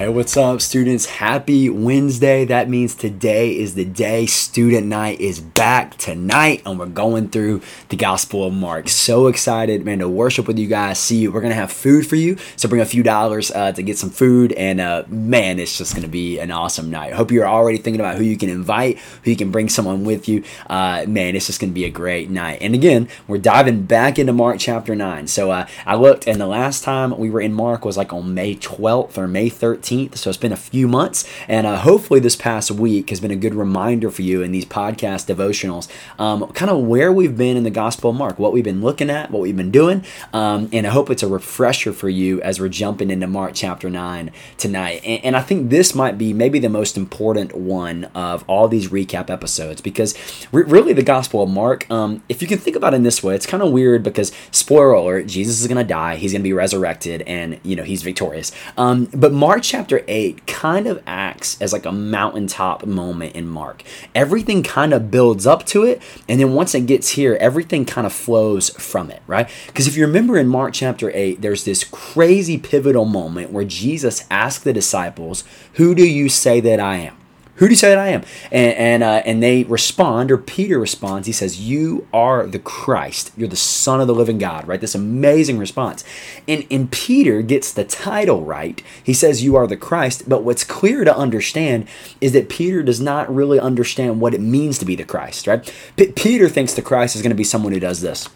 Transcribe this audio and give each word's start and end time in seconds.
Hey, 0.00 0.08
what's 0.08 0.34
up, 0.34 0.62
students? 0.62 1.04
Happy 1.04 1.68
Wednesday. 1.68 2.46
That 2.46 2.70
means 2.70 2.94
today 2.94 3.54
is 3.54 3.74
the 3.74 3.84
day. 3.84 4.24
Student 4.24 4.86
night 4.86 5.20
is 5.20 5.40
back 5.40 5.98
tonight, 5.98 6.62
and 6.64 6.78
we're 6.78 6.86
going 6.86 7.28
through 7.28 7.60
the 7.90 7.96
Gospel 7.96 8.46
of 8.46 8.54
Mark. 8.54 8.88
So 8.88 9.26
excited, 9.26 9.84
man, 9.84 9.98
to 9.98 10.08
worship 10.08 10.46
with 10.46 10.58
you 10.58 10.68
guys. 10.68 10.98
See 10.98 11.18
you. 11.18 11.30
We're 11.30 11.42
going 11.42 11.50
to 11.52 11.54
have 11.54 11.70
food 11.70 12.06
for 12.06 12.16
you. 12.16 12.38
So 12.56 12.66
bring 12.66 12.80
a 12.80 12.86
few 12.86 13.02
dollars 13.02 13.50
uh, 13.50 13.72
to 13.72 13.82
get 13.82 13.98
some 13.98 14.08
food, 14.08 14.52
and 14.52 14.80
uh, 14.80 15.04
man, 15.08 15.58
it's 15.58 15.76
just 15.76 15.92
going 15.92 16.04
to 16.04 16.08
be 16.08 16.38
an 16.38 16.50
awesome 16.50 16.90
night. 16.90 17.12
Hope 17.12 17.30
you're 17.30 17.46
already 17.46 17.76
thinking 17.76 18.00
about 18.00 18.16
who 18.16 18.24
you 18.24 18.38
can 18.38 18.48
invite, 18.48 18.98
who 19.24 19.30
you 19.30 19.36
can 19.36 19.50
bring 19.50 19.68
someone 19.68 20.04
with 20.04 20.30
you. 20.30 20.44
Uh, 20.70 21.04
man, 21.06 21.36
it's 21.36 21.46
just 21.46 21.60
going 21.60 21.72
to 21.72 21.74
be 21.74 21.84
a 21.84 21.90
great 21.90 22.30
night. 22.30 22.62
And 22.62 22.74
again, 22.74 23.06
we're 23.28 23.36
diving 23.36 23.82
back 23.82 24.18
into 24.18 24.32
Mark 24.32 24.60
chapter 24.60 24.96
9. 24.96 25.26
So 25.26 25.50
uh, 25.50 25.66
I 25.84 25.96
looked, 25.96 26.26
and 26.26 26.40
the 26.40 26.46
last 26.46 26.84
time 26.84 27.18
we 27.18 27.28
were 27.28 27.42
in 27.42 27.52
Mark 27.52 27.84
was 27.84 27.98
like 27.98 28.14
on 28.14 28.32
May 28.32 28.54
12th 28.54 29.18
or 29.18 29.28
May 29.28 29.50
13th. 29.50 29.89
18th. 29.90 30.16
So 30.16 30.30
it's 30.30 30.36
been 30.36 30.52
a 30.52 30.56
few 30.56 30.88
months. 30.88 31.28
And 31.48 31.66
uh, 31.66 31.78
hopefully, 31.78 32.20
this 32.20 32.36
past 32.36 32.70
week 32.70 33.10
has 33.10 33.20
been 33.20 33.30
a 33.30 33.36
good 33.36 33.54
reminder 33.54 34.10
for 34.10 34.22
you 34.22 34.42
in 34.42 34.52
these 34.52 34.64
podcast 34.64 35.32
devotionals, 35.32 35.88
um, 36.18 36.46
kind 36.52 36.70
of 36.70 36.78
where 36.84 37.12
we've 37.12 37.36
been 37.36 37.56
in 37.56 37.64
the 37.64 37.70
Gospel 37.70 38.10
of 38.10 38.16
Mark, 38.16 38.38
what 38.38 38.52
we've 38.52 38.64
been 38.64 38.80
looking 38.80 39.10
at, 39.10 39.30
what 39.30 39.42
we've 39.42 39.56
been 39.56 39.70
doing. 39.70 40.04
Um, 40.32 40.68
and 40.72 40.86
I 40.86 40.90
hope 40.90 41.10
it's 41.10 41.22
a 41.22 41.28
refresher 41.28 41.92
for 41.92 42.08
you 42.08 42.40
as 42.42 42.60
we're 42.60 42.68
jumping 42.68 43.10
into 43.10 43.26
Mark 43.26 43.52
chapter 43.54 43.90
9 43.90 44.30
tonight. 44.58 45.02
And, 45.04 45.24
and 45.24 45.36
I 45.36 45.42
think 45.42 45.70
this 45.70 45.94
might 45.94 46.18
be 46.18 46.32
maybe 46.32 46.58
the 46.58 46.68
most 46.68 46.96
important 46.96 47.54
one 47.54 48.04
of 48.14 48.44
all 48.46 48.68
these 48.68 48.88
recap 48.88 49.30
episodes 49.30 49.80
because 49.80 50.14
re- 50.52 50.62
really 50.64 50.92
the 50.92 51.02
Gospel 51.02 51.42
of 51.42 51.50
Mark, 51.50 51.90
um, 51.90 52.22
if 52.28 52.42
you 52.42 52.48
can 52.48 52.58
think 52.58 52.76
about 52.76 52.94
it 52.94 52.96
in 52.96 53.02
this 53.02 53.22
way, 53.22 53.34
it's 53.34 53.46
kind 53.46 53.62
of 53.62 53.72
weird 53.72 54.02
because, 54.02 54.32
spoiler 54.50 54.92
alert, 54.92 55.26
Jesus 55.26 55.60
is 55.60 55.66
going 55.66 55.78
to 55.78 55.84
die, 55.84 56.16
he's 56.16 56.32
going 56.32 56.42
to 56.42 56.48
be 56.48 56.52
resurrected, 56.52 57.22
and, 57.22 57.58
you 57.62 57.76
know, 57.76 57.82
he's 57.82 58.02
victorious. 58.02 58.52
Um, 58.76 59.06
but 59.14 59.32
Mark 59.32 59.62
chapter 59.62 59.79
chapter 59.80 60.04
8 60.08 60.46
kind 60.46 60.86
of 60.86 61.02
acts 61.06 61.56
as 61.58 61.72
like 61.72 61.86
a 61.86 61.92
mountaintop 61.92 62.84
moment 62.84 63.34
in 63.34 63.48
Mark. 63.48 63.82
Everything 64.14 64.62
kind 64.62 64.92
of 64.92 65.10
builds 65.10 65.46
up 65.46 65.64
to 65.64 65.84
it, 65.84 66.02
and 66.28 66.38
then 66.38 66.52
once 66.52 66.74
it 66.74 66.84
gets 66.84 67.08
here, 67.08 67.38
everything 67.40 67.86
kind 67.86 68.06
of 68.06 68.12
flows 68.12 68.68
from 68.68 69.10
it, 69.10 69.22
right? 69.26 69.48
Because 69.68 69.86
if 69.86 69.96
you 69.96 70.04
remember 70.04 70.36
in 70.36 70.48
Mark 70.48 70.74
chapter 70.74 71.10
8, 71.14 71.40
there's 71.40 71.64
this 71.64 71.82
crazy 71.82 72.58
pivotal 72.58 73.06
moment 73.06 73.52
where 73.52 73.64
Jesus 73.64 74.26
asked 74.30 74.64
the 74.64 74.74
disciples, 74.74 75.44
Who 75.74 75.94
do 75.94 76.06
you 76.06 76.28
say 76.28 76.60
that 76.60 76.78
I 76.78 76.96
am? 76.96 77.19
Who 77.60 77.66
do 77.66 77.72
you 77.72 77.76
say 77.76 77.90
that 77.90 77.98
I 77.98 78.08
am? 78.08 78.22
And 78.50 78.74
and, 78.74 79.02
uh, 79.02 79.22
and 79.26 79.42
they 79.42 79.64
respond, 79.64 80.30
or 80.30 80.38
Peter 80.38 80.78
responds. 80.78 81.26
He 81.26 81.32
says, 81.32 81.60
"You 81.60 82.06
are 82.10 82.46
the 82.46 82.58
Christ. 82.58 83.32
You're 83.36 83.48
the 83.48 83.54
Son 83.56 84.00
of 84.00 84.06
the 84.06 84.14
Living 84.14 84.38
God." 84.38 84.66
Right? 84.66 84.80
This 84.80 84.94
amazing 84.94 85.58
response. 85.58 86.02
And 86.48 86.66
and 86.70 86.90
Peter 86.90 87.42
gets 87.42 87.70
the 87.70 87.84
title 87.84 88.46
right. 88.46 88.82
He 89.04 89.12
says, 89.12 89.44
"You 89.44 89.56
are 89.56 89.66
the 89.66 89.76
Christ." 89.76 90.26
But 90.26 90.42
what's 90.42 90.64
clear 90.64 91.04
to 91.04 91.14
understand 91.14 91.86
is 92.22 92.32
that 92.32 92.48
Peter 92.48 92.82
does 92.82 93.00
not 93.00 93.32
really 93.32 93.60
understand 93.60 94.20
what 94.20 94.32
it 94.32 94.40
means 94.40 94.78
to 94.78 94.86
be 94.86 94.96
the 94.96 95.04
Christ. 95.04 95.46
Right? 95.46 95.70
P- 95.96 96.12
Peter 96.12 96.48
thinks 96.48 96.72
the 96.72 96.80
Christ 96.80 97.14
is 97.14 97.20
going 97.20 97.28
to 97.28 97.36
be 97.36 97.44
someone 97.44 97.74
who 97.74 97.80
does 97.80 98.00
this. 98.00 98.26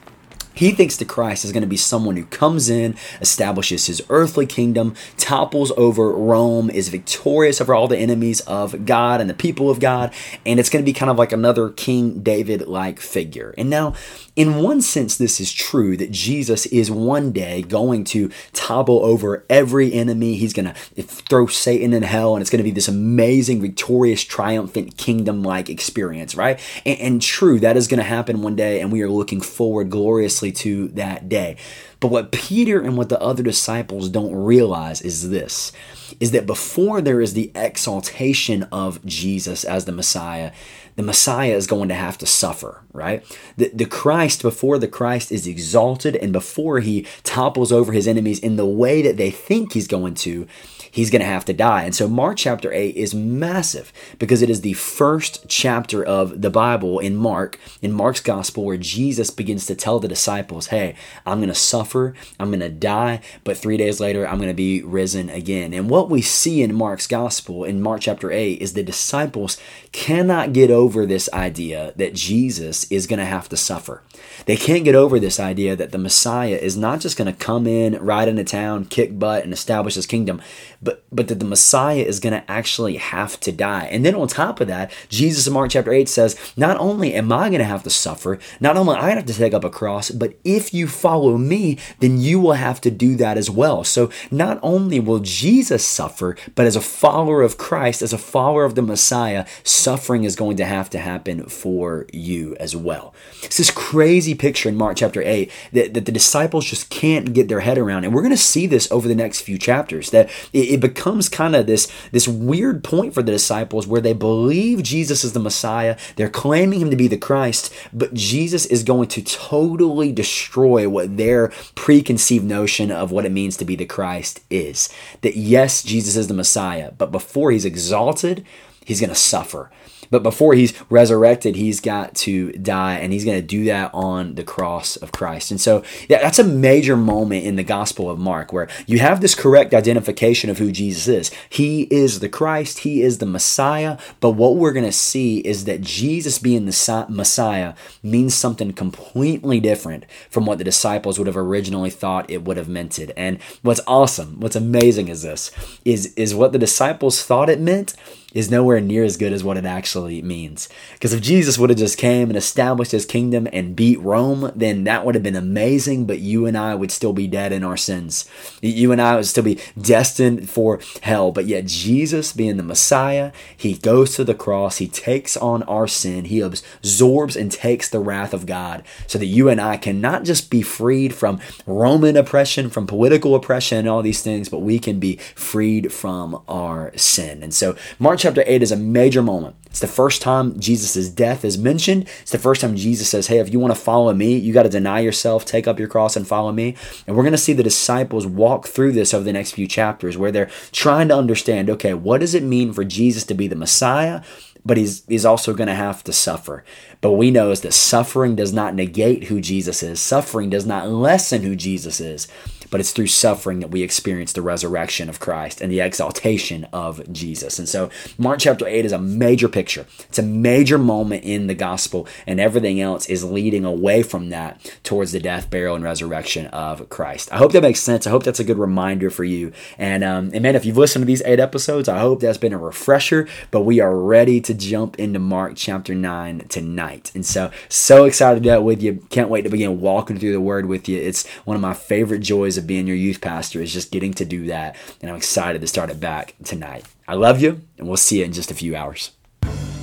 He 0.54 0.70
thinks 0.70 0.96
the 0.96 1.04
Christ 1.04 1.44
is 1.44 1.52
going 1.52 1.62
to 1.62 1.68
be 1.68 1.76
someone 1.76 2.16
who 2.16 2.24
comes 2.26 2.68
in, 2.68 2.96
establishes 3.20 3.86
his 3.86 4.02
earthly 4.08 4.46
kingdom, 4.46 4.94
topples 5.16 5.72
over 5.76 6.10
Rome, 6.10 6.70
is 6.70 6.88
victorious 6.88 7.60
over 7.60 7.74
all 7.74 7.88
the 7.88 7.98
enemies 7.98 8.40
of 8.42 8.86
God 8.86 9.20
and 9.20 9.28
the 9.28 9.34
people 9.34 9.68
of 9.68 9.80
God, 9.80 10.12
and 10.46 10.60
it's 10.60 10.70
going 10.70 10.84
to 10.84 10.88
be 10.88 10.92
kind 10.92 11.10
of 11.10 11.18
like 11.18 11.32
another 11.32 11.70
King 11.70 12.22
David 12.22 12.68
like 12.68 13.00
figure. 13.00 13.54
And 13.58 13.68
now, 13.68 13.94
in 14.36 14.62
one 14.62 14.80
sense, 14.80 15.16
this 15.16 15.40
is 15.40 15.52
true 15.52 15.96
that 15.96 16.10
Jesus 16.10 16.66
is 16.66 16.90
one 16.90 17.32
day 17.32 17.62
going 17.62 18.04
to 18.04 18.30
topple 18.52 19.04
over 19.04 19.44
every 19.48 19.92
enemy. 19.92 20.34
He's 20.36 20.52
going 20.52 20.72
to 20.72 21.02
throw 21.02 21.46
Satan 21.46 21.92
in 21.92 22.02
hell, 22.02 22.34
and 22.34 22.40
it's 22.40 22.50
going 22.50 22.58
to 22.58 22.64
be 22.64 22.70
this 22.70 22.88
amazing, 22.88 23.60
victorious, 23.60 24.22
triumphant 24.22 24.96
kingdom 24.96 25.42
like 25.42 25.68
experience, 25.68 26.34
right? 26.34 26.60
And, 26.84 27.00
and 27.00 27.22
true, 27.22 27.60
that 27.60 27.76
is 27.76 27.86
going 27.86 27.98
to 27.98 28.04
happen 28.04 28.42
one 28.42 28.56
day, 28.56 28.80
and 28.80 28.92
we 28.92 29.02
are 29.02 29.10
looking 29.10 29.40
forward 29.40 29.90
gloriously 29.90 30.43
to 30.52 30.88
that 30.88 31.28
day. 31.28 31.56
But 32.00 32.08
what 32.08 32.32
Peter 32.32 32.80
and 32.80 32.96
what 32.96 33.08
the 33.08 33.20
other 33.20 33.42
disciples 33.42 34.08
don't 34.08 34.34
realize 34.34 35.00
is 35.00 35.30
this 35.30 35.72
is 36.20 36.30
that 36.32 36.46
before 36.46 37.00
there 37.00 37.20
is 37.20 37.34
the 37.34 37.50
exaltation 37.54 38.64
of 38.70 39.04
Jesus 39.04 39.64
as 39.64 39.84
the 39.84 39.92
Messiah, 39.92 40.52
the 40.96 41.02
Messiah 41.02 41.54
is 41.54 41.66
going 41.66 41.88
to 41.88 41.94
have 41.94 42.18
to 42.18 42.26
suffer, 42.26 42.82
right? 42.92 43.24
The, 43.56 43.70
the 43.74 43.86
Christ, 43.86 44.42
before 44.42 44.78
the 44.78 44.88
Christ 44.88 45.32
is 45.32 45.46
exalted 45.46 46.14
and 46.16 46.32
before 46.32 46.80
he 46.80 47.06
topples 47.24 47.72
over 47.72 47.92
his 47.92 48.06
enemies 48.06 48.38
in 48.38 48.56
the 48.56 48.66
way 48.66 49.02
that 49.02 49.16
they 49.16 49.30
think 49.30 49.72
he's 49.72 49.88
going 49.88 50.14
to, 50.14 50.46
he's 50.90 51.10
going 51.10 51.20
to 51.20 51.26
have 51.26 51.44
to 51.46 51.52
die. 51.52 51.82
And 51.82 51.94
so 51.94 52.06
Mark 52.08 52.36
chapter 52.36 52.72
8 52.72 52.94
is 52.94 53.14
massive 53.14 53.92
because 54.20 54.42
it 54.42 54.50
is 54.50 54.60
the 54.60 54.74
first 54.74 55.46
chapter 55.48 56.04
of 56.04 56.42
the 56.42 56.50
Bible 56.50 57.00
in 57.00 57.16
Mark, 57.16 57.58
in 57.82 57.92
Mark's 57.92 58.20
gospel, 58.20 58.64
where 58.64 58.76
Jesus 58.76 59.30
begins 59.30 59.66
to 59.66 59.74
tell 59.74 59.98
the 59.98 60.06
disciples, 60.06 60.33
hey, 60.68 60.94
I'm 61.26 61.38
going 61.38 61.48
to 61.48 61.54
suffer, 61.54 62.14
I'm 62.38 62.50
going 62.50 62.60
to 62.60 62.68
die, 62.68 63.20
but 63.44 63.56
three 63.56 63.76
days 63.76 64.00
later, 64.00 64.26
I'm 64.26 64.38
going 64.38 64.48
to 64.48 64.54
be 64.54 64.82
risen 64.82 65.28
again. 65.30 65.72
And 65.72 65.88
what 65.88 66.10
we 66.10 66.22
see 66.22 66.62
in 66.62 66.74
Mark's 66.74 67.06
gospel, 67.06 67.64
in 67.64 67.82
Mark 67.82 68.02
chapter 68.02 68.30
8, 68.30 68.60
is 68.60 68.72
the 68.72 68.82
disciples 68.82 69.58
cannot 69.92 70.52
get 70.52 70.70
over 70.70 71.06
this 71.06 71.28
idea 71.32 71.92
that 71.96 72.14
Jesus 72.14 72.90
is 72.90 73.06
going 73.06 73.18
to 73.18 73.24
have 73.24 73.48
to 73.48 73.56
suffer. 73.56 74.02
They 74.46 74.56
can't 74.56 74.84
get 74.84 74.94
over 74.94 75.18
this 75.18 75.38
idea 75.38 75.76
that 75.76 75.92
the 75.92 75.98
Messiah 75.98 76.56
is 76.56 76.76
not 76.76 77.00
just 77.00 77.16
going 77.16 77.32
to 77.32 77.38
come 77.38 77.66
in, 77.66 77.94
ride 78.04 78.28
into 78.28 78.44
town, 78.44 78.86
kick 78.86 79.18
butt, 79.18 79.44
and 79.44 79.52
establish 79.52 79.94
his 79.94 80.06
kingdom, 80.06 80.40
but 80.82 81.04
but 81.12 81.28
that 81.28 81.38
the 81.38 81.44
Messiah 81.44 82.02
is 82.02 82.20
going 82.20 82.32
to 82.32 82.50
actually 82.50 82.96
have 82.96 83.38
to 83.40 83.52
die. 83.52 83.84
And 83.90 84.04
then 84.04 84.14
on 84.14 84.28
top 84.28 84.60
of 84.60 84.68
that, 84.68 84.92
Jesus 85.08 85.46
in 85.46 85.52
Mark 85.52 85.70
chapter 85.70 85.92
8 85.92 86.08
says, 86.08 86.36
Not 86.56 86.78
only 86.78 87.14
am 87.14 87.32
I 87.32 87.48
going 87.48 87.60
to 87.60 87.64
have 87.64 87.84
to 87.84 87.90
suffer, 87.90 88.38
not 88.60 88.76
only 88.76 88.96
I 88.96 89.10
have 89.10 89.26
to 89.26 89.34
take 89.34 89.54
up 89.54 89.64
a 89.64 89.70
cross, 89.70 90.10
but 90.10 90.23
if 90.44 90.72
you 90.72 90.86
follow 90.86 91.36
me, 91.36 91.78
then 92.00 92.18
you 92.18 92.40
will 92.40 92.54
have 92.54 92.80
to 92.82 92.90
do 92.90 93.16
that 93.16 93.36
as 93.36 93.50
well. 93.50 93.84
So 93.84 94.10
not 94.30 94.58
only 94.62 95.00
will 95.00 95.20
Jesus 95.20 95.84
suffer, 95.84 96.36
but 96.54 96.66
as 96.66 96.76
a 96.76 96.80
follower 96.80 97.42
of 97.42 97.58
Christ, 97.58 98.02
as 98.02 98.12
a 98.12 98.18
follower 98.18 98.64
of 98.64 98.74
the 98.74 98.82
Messiah, 98.82 99.46
suffering 99.62 100.24
is 100.24 100.36
going 100.36 100.56
to 100.56 100.64
have 100.64 100.90
to 100.90 100.98
happen 100.98 101.46
for 101.46 102.06
you 102.12 102.56
as 102.60 102.74
well. 102.76 103.14
It's 103.42 103.56
this 103.56 103.70
crazy 103.70 104.34
picture 104.34 104.68
in 104.68 104.76
Mark 104.76 104.96
chapter 104.96 105.22
8 105.22 105.50
that, 105.72 105.94
that 105.94 106.06
the 106.06 106.12
disciples 106.12 106.64
just 106.64 106.90
can't 106.90 107.32
get 107.32 107.48
their 107.48 107.60
head 107.60 107.78
around. 107.78 108.04
And 108.04 108.14
we're 108.14 108.22
going 108.22 108.30
to 108.30 108.36
see 108.36 108.66
this 108.66 108.90
over 108.90 109.08
the 109.08 109.14
next 109.14 109.40
few 109.40 109.58
chapters, 109.58 110.10
that 110.10 110.30
it, 110.52 110.74
it 110.74 110.80
becomes 110.80 111.28
kind 111.28 111.54
of 111.54 111.66
this, 111.66 111.90
this 112.12 112.28
weird 112.28 112.84
point 112.84 113.14
for 113.14 113.22
the 113.22 113.32
disciples 113.32 113.86
where 113.86 114.00
they 114.00 114.12
believe 114.12 114.82
Jesus 114.82 115.24
is 115.24 115.32
the 115.32 115.40
Messiah. 115.40 115.96
They're 116.16 116.30
claiming 116.30 116.80
him 116.80 116.90
to 116.90 116.96
be 116.96 117.08
the 117.08 117.16
Christ, 117.16 117.72
but 117.92 118.14
Jesus 118.14 118.66
is 118.66 118.82
going 118.82 119.08
to 119.08 119.22
totally 119.22 120.12
destroy 120.14 120.88
what 120.88 121.16
their 121.16 121.48
preconceived 121.74 122.44
notion 122.44 122.90
of 122.90 123.10
what 123.10 123.26
it 123.26 123.32
means 123.32 123.56
to 123.56 123.64
be 123.64 123.76
the 123.76 123.86
Christ 123.86 124.40
is. 124.50 124.88
That 125.22 125.36
yes, 125.36 125.82
Jesus 125.82 126.16
is 126.16 126.28
the 126.28 126.34
Messiah, 126.34 126.92
but 126.96 127.12
before 127.12 127.50
he's 127.50 127.64
exalted, 127.64 128.44
he's 128.84 129.00
going 129.00 129.10
to 129.10 129.16
suffer. 129.16 129.70
But 130.10 130.22
before 130.22 130.54
he's 130.54 130.74
resurrected, 130.90 131.56
he's 131.56 131.80
got 131.80 132.14
to 132.16 132.52
die, 132.52 132.96
and 132.96 133.12
he's 133.12 133.24
going 133.24 133.40
to 133.40 133.46
do 133.46 133.64
that 133.64 133.90
on 133.94 134.34
the 134.34 134.44
cross 134.44 134.96
of 134.96 135.12
Christ. 135.12 135.50
And 135.50 135.60
so 135.60 135.82
that's 136.08 136.38
a 136.38 136.44
major 136.44 136.96
moment 136.96 137.44
in 137.44 137.56
the 137.56 137.62
Gospel 137.62 138.10
of 138.10 138.18
Mark 138.18 138.52
where 138.52 138.68
you 138.86 138.98
have 138.98 139.20
this 139.20 139.34
correct 139.34 139.74
identification 139.74 140.50
of 140.50 140.58
who 140.58 140.70
Jesus 140.70 141.08
is. 141.08 141.30
He 141.48 141.82
is 141.82 142.20
the 142.20 142.28
Christ, 142.28 142.80
he 142.80 143.02
is 143.02 143.18
the 143.18 143.26
Messiah. 143.26 143.98
But 144.20 144.32
what 144.32 144.56
we're 144.56 144.72
going 144.72 144.84
to 144.84 144.92
see 144.92 145.38
is 145.38 145.64
that 145.64 145.80
Jesus 145.80 146.38
being 146.38 146.66
the 146.66 147.06
Messiah 147.08 147.74
means 148.02 148.34
something 148.34 148.72
completely 148.72 149.60
different 149.60 150.04
from 150.30 150.46
what 150.46 150.58
the 150.58 150.64
disciples 150.64 151.18
would 151.18 151.26
have 151.26 151.36
originally 151.36 151.90
thought 151.90 152.30
it 152.30 152.44
would 152.44 152.56
have 152.56 152.68
meant 152.68 152.98
it. 152.98 153.12
And 153.16 153.40
what's 153.62 153.80
awesome, 153.86 154.40
what's 154.40 154.56
amazing 154.56 155.08
is 155.08 155.22
this 155.22 155.50
is 155.84 156.14
is 156.14 156.34
what 156.34 156.52
the 156.52 156.58
disciples 156.58 157.22
thought 157.22 157.48
it 157.48 157.60
meant 157.60 157.94
is 158.34 158.50
nowhere 158.50 158.80
near 158.80 159.04
as 159.04 159.16
good 159.16 159.32
as 159.32 159.44
what 159.44 159.56
it 159.56 159.64
actually 159.64 160.20
means. 160.20 160.68
Because 160.94 161.12
if 161.12 161.22
Jesus 161.22 161.56
would 161.56 161.70
have 161.70 161.78
just 161.78 161.96
came 161.96 162.28
and 162.28 162.36
established 162.36 162.90
his 162.90 163.06
kingdom 163.06 163.48
and 163.52 163.76
beat 163.76 164.00
Rome, 164.00 164.52
then 164.56 164.84
that 164.84 165.06
would 165.06 165.14
have 165.14 165.22
been 165.22 165.36
amazing, 165.36 166.04
but 166.04 166.18
you 166.18 166.44
and 166.44 166.58
I 166.58 166.74
would 166.74 166.90
still 166.90 167.12
be 167.12 167.28
dead 167.28 167.52
in 167.52 167.62
our 167.62 167.76
sins. 167.76 168.28
You 168.60 168.90
and 168.90 169.00
I 169.00 169.16
would 169.16 169.26
still 169.26 169.44
be 169.44 169.60
destined 169.80 170.50
for 170.50 170.80
hell. 171.02 171.30
But 171.30 171.46
yet, 171.46 171.66
Jesus, 171.66 172.32
being 172.32 172.56
the 172.56 172.62
Messiah, 172.64 173.30
he 173.56 173.78
goes 173.78 174.16
to 174.16 174.24
the 174.24 174.34
cross, 174.34 174.78
he 174.78 174.88
takes 174.88 175.36
on 175.36 175.62
our 175.64 175.86
sin, 175.86 176.24
he 176.24 176.40
absorbs 176.40 177.36
and 177.36 177.52
takes 177.52 177.88
the 177.88 178.00
wrath 178.00 178.34
of 178.34 178.46
God 178.46 178.82
so 179.06 179.18
that 179.18 179.26
you 179.26 179.48
and 179.48 179.60
I 179.60 179.76
can 179.76 180.00
not 180.00 180.24
just 180.24 180.50
be 180.50 180.62
freed 180.62 181.14
from 181.14 181.40
Roman 181.66 182.16
oppression, 182.16 182.68
from 182.68 182.86
political 182.86 183.36
oppression, 183.36 183.78
and 183.78 183.88
all 183.88 184.02
these 184.02 184.22
things, 184.22 184.48
but 184.48 184.58
we 184.58 184.80
can 184.80 184.98
be 184.98 185.16
freed 185.36 185.92
from 185.92 186.42
our 186.48 186.92
sin. 186.96 187.42
And 187.42 187.54
so, 187.54 187.76
Mark 188.00 188.23
chapter 188.24 188.42
8 188.46 188.62
is 188.62 188.72
a 188.72 188.76
major 188.76 189.22
moment. 189.22 189.54
It's 189.66 189.80
the 189.80 189.86
first 189.86 190.22
time 190.22 190.58
Jesus' 190.58 191.10
death 191.10 191.44
is 191.44 191.58
mentioned. 191.58 192.08
It's 192.22 192.30
the 192.30 192.38
first 192.38 192.62
time 192.62 192.74
Jesus 192.74 193.06
says, 193.06 193.26
Hey, 193.26 193.38
if 193.38 193.52
you 193.52 193.60
want 193.60 193.74
to 193.74 193.78
follow 193.80 194.14
me, 194.14 194.38
you 194.38 194.54
got 194.54 194.62
to 194.62 194.70
deny 194.70 195.00
yourself, 195.00 195.44
take 195.44 195.68
up 195.68 195.78
your 195.78 195.88
cross, 195.88 196.16
and 196.16 196.26
follow 196.26 196.50
me. 196.50 196.74
And 197.06 197.14
we're 197.16 197.22
going 197.22 197.32
to 197.32 197.38
see 197.38 197.52
the 197.52 197.62
disciples 197.62 198.26
walk 198.26 198.66
through 198.66 198.92
this 198.92 199.12
over 199.12 199.24
the 199.24 199.32
next 199.32 199.52
few 199.52 199.66
chapters 199.66 200.16
where 200.16 200.32
they're 200.32 200.50
trying 200.72 201.08
to 201.08 201.16
understand 201.16 201.68
okay, 201.68 201.92
what 201.92 202.20
does 202.20 202.34
it 202.34 202.42
mean 202.42 202.72
for 202.72 202.82
Jesus 202.82 203.24
to 203.24 203.34
be 203.34 203.46
the 203.46 203.56
Messiah? 203.56 204.22
but 204.66 204.78
he's 204.78 205.04
he's 205.06 205.26
also 205.26 205.52
going 205.52 205.68
to 205.68 205.74
have 205.74 206.02
to 206.04 206.12
suffer. 206.12 206.64
But 207.02 207.12
we 207.12 207.30
know 207.30 207.50
is 207.50 207.60
that 207.60 207.74
suffering 207.74 208.34
does 208.34 208.50
not 208.50 208.74
negate 208.74 209.24
who 209.24 209.40
Jesus 209.40 209.82
is. 209.82 210.00
Suffering 210.00 210.48
does 210.48 210.64
not 210.64 210.88
lessen 210.88 211.42
who 211.42 211.54
Jesus 211.54 212.00
is 212.00 212.28
but 212.74 212.80
it's 212.80 212.90
through 212.90 213.06
suffering 213.06 213.60
that 213.60 213.70
we 213.70 213.84
experience 213.84 214.32
the 214.32 214.42
resurrection 214.42 215.08
of 215.08 215.20
Christ 215.20 215.60
and 215.60 215.70
the 215.70 215.78
exaltation 215.78 216.66
of 216.72 217.12
Jesus. 217.12 217.60
And 217.60 217.68
so, 217.68 217.88
Mark 218.18 218.40
chapter 218.40 218.66
8 218.66 218.84
is 218.84 218.90
a 218.90 218.98
major 218.98 219.48
picture. 219.48 219.86
It's 220.08 220.18
a 220.18 220.24
major 220.24 220.76
moment 220.76 221.22
in 221.22 221.46
the 221.46 221.54
gospel, 221.54 222.08
and 222.26 222.40
everything 222.40 222.80
else 222.80 223.06
is 223.06 223.22
leading 223.22 223.64
away 223.64 224.02
from 224.02 224.30
that 224.30 224.60
towards 224.82 225.12
the 225.12 225.20
death, 225.20 225.50
burial, 225.50 225.76
and 225.76 225.84
resurrection 225.84 226.48
of 226.48 226.88
Christ. 226.88 227.32
I 227.32 227.36
hope 227.36 227.52
that 227.52 227.62
makes 227.62 227.78
sense. 227.78 228.08
I 228.08 228.10
hope 228.10 228.24
that's 228.24 228.40
a 228.40 228.44
good 228.44 228.58
reminder 228.58 229.08
for 229.08 229.22
you. 229.22 229.52
And, 229.78 230.02
um, 230.02 230.32
and 230.34 230.42
man, 230.42 230.56
if 230.56 230.64
you've 230.64 230.76
listened 230.76 231.02
to 231.02 231.06
these 231.06 231.22
eight 231.22 231.38
episodes, 231.38 231.88
I 231.88 232.00
hope 232.00 232.18
that's 232.18 232.38
been 232.38 232.52
a 232.52 232.58
refresher, 232.58 233.28
but 233.52 233.60
we 233.60 233.78
are 233.78 233.96
ready 233.96 234.40
to 234.40 234.52
jump 234.52 234.98
into 234.98 235.20
Mark 235.20 235.52
chapter 235.54 235.94
9 235.94 236.48
tonight. 236.48 237.12
And 237.14 237.24
so, 237.24 237.52
so 237.68 238.04
excited 238.04 238.42
to 238.42 238.50
do 238.50 238.60
with 238.60 238.82
you. 238.82 239.06
Can't 239.10 239.30
wait 239.30 239.42
to 239.42 239.48
begin 239.48 239.80
walking 239.80 240.18
through 240.18 240.32
the 240.32 240.40
word 240.40 240.66
with 240.66 240.88
you. 240.88 241.00
It's 241.00 241.24
one 241.44 241.54
of 241.54 241.60
my 241.60 241.72
favorite 241.72 242.18
joys 242.18 242.58
of 242.64 242.66
being 242.66 242.86
your 242.86 242.96
youth 242.96 243.20
pastor 243.20 243.60
is 243.60 243.72
just 243.72 243.92
getting 243.92 244.12
to 244.14 244.24
do 244.24 244.46
that. 244.46 244.76
And 245.00 245.10
I'm 245.10 245.16
excited 245.16 245.60
to 245.60 245.66
start 245.66 245.90
it 245.90 246.00
back 246.00 246.34
tonight. 246.44 246.86
I 247.06 247.14
love 247.14 247.40
you, 247.40 247.60
and 247.78 247.86
we'll 247.86 247.96
see 247.96 248.18
you 248.18 248.24
in 248.24 248.32
just 248.32 248.50
a 248.50 248.54
few 248.54 248.74
hours. 248.74 249.12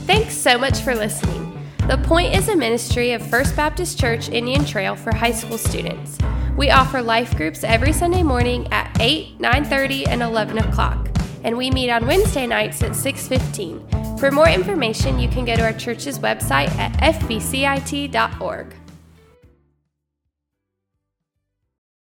Thanks 0.07 0.35
so 0.35 0.57
much 0.57 0.79
for 0.79 0.95
listening. 0.95 1.47
The 1.87 1.97
Point 1.97 2.35
is 2.35 2.47
a 2.47 2.55
ministry 2.55 3.11
of 3.11 3.25
First 3.25 3.55
Baptist 3.55 3.99
Church 3.99 4.29
Indian 4.29 4.65
Trail 4.65 4.95
for 4.95 5.15
high 5.15 5.31
school 5.31 5.57
students. 5.57 6.17
We 6.57 6.69
offer 6.69 7.01
life 7.01 7.35
groups 7.37 7.63
every 7.63 7.93
Sunday 7.93 8.23
morning 8.23 8.67
at 8.71 8.95
8, 8.99 9.39
9:30, 9.39 10.07
and 10.07 10.21
11 10.21 10.57
o'clock, 10.57 11.09
and 11.43 11.57
we 11.57 11.71
meet 11.71 11.89
on 11.89 12.05
Wednesday 12.05 12.45
nights 12.47 12.83
at 12.83 12.95
6:15. 12.95 13.87
For 14.19 14.31
more 14.31 14.49
information, 14.49 15.19
you 15.19 15.29
can 15.29 15.45
go 15.45 15.55
to 15.55 15.63
our 15.63 15.73
church's 15.73 16.19
website 16.19 16.69
at 16.77 16.93
fbcit.org. 17.01 18.75